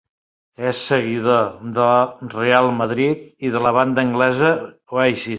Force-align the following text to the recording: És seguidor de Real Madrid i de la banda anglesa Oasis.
És 0.69 0.77
seguidor 0.91 1.51
de 1.75 1.89
Real 2.31 2.69
Madrid 2.77 3.21
i 3.49 3.51
de 3.57 3.61
la 3.67 3.75
banda 3.77 4.03
anglesa 4.05 4.51
Oasis. 4.95 5.29